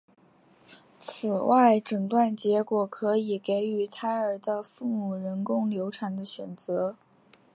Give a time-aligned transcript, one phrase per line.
[0.97, 6.95] 此外诊断结果可以给予胎儿的父母人工流产的选择。